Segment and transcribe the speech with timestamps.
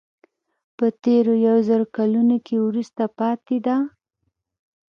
[0.77, 3.77] په تېرو یو زر کلونو کې وروسته پاتې ده.